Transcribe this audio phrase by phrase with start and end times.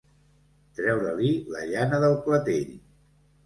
[0.79, 2.77] Treure-li la llana del clatell.